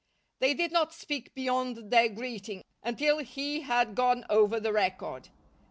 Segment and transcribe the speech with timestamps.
[0.39, 5.29] They did not speak beyond their greeting, until he had gone over the record.